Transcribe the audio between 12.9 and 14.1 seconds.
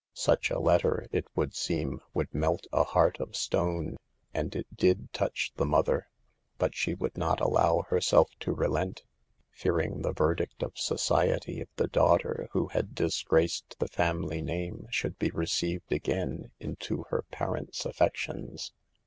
dis graced the